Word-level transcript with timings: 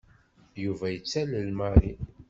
Yuba 0.63 0.85
yettalel 0.89 1.49
Mary. 1.59 1.93